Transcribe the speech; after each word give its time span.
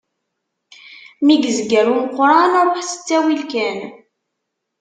Mi 1.25 1.35
yezger 1.41 1.87
umeqran 1.93 2.53
ruḥ 2.67 2.77
s 2.89 2.91
ttawil 2.95 3.41
kan. 3.51 3.79